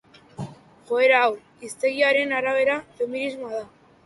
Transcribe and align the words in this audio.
Joera 0.87 1.19
hau; 1.25 1.29
hiztegiaren 1.67 2.35
arabera, 2.39 2.79
feminismoa 3.03 3.55
da. 3.63 3.63